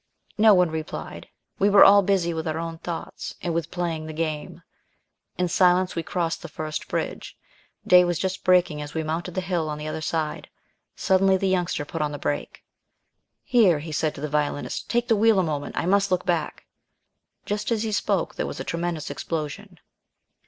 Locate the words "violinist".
14.27-14.89